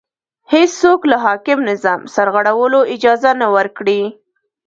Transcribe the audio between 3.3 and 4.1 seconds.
نه ورکړي